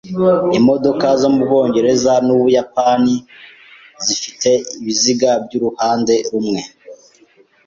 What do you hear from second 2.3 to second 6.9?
Buyapani zifite ibiziga byuruhande rwiburyo.